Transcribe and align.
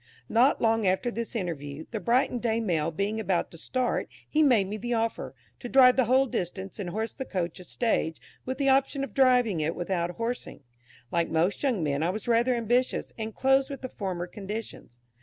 Not 0.29 0.59
long 0.59 0.87
after 0.87 1.11
this 1.11 1.35
interview, 1.35 1.85
the 1.91 1.99
Brighton 1.99 2.39
Day 2.39 2.59
Mail 2.59 2.89
being 2.89 3.19
about 3.19 3.51
to 3.51 3.57
start, 3.59 4.09
he 4.27 4.41
made 4.41 4.65
me 4.65 4.77
the 4.77 4.95
offer, 4.95 5.35
to 5.59 5.69
drive 5.69 5.95
the 5.95 6.05
whole 6.05 6.25
distance 6.25 6.79
and 6.79 6.89
horse 6.89 7.13
the 7.13 7.23
coach 7.23 7.59
a 7.59 7.63
stage, 7.63 8.19
with 8.43 8.57
the 8.57 8.67
option 8.67 9.03
of 9.03 9.13
driving 9.13 9.59
it 9.61 9.75
without 9.75 10.09
horsing. 10.15 10.61
Like 11.11 11.29
most 11.29 11.61
young 11.61 11.83
men 11.83 12.01
I 12.01 12.09
was 12.09 12.27
rather 12.27 12.55
ambitious, 12.55 13.13
and 13.15 13.35
closed 13.35 13.69
with 13.69 13.81
the 13.83 13.89
former 13.89 14.25
conditions. 14.25 14.97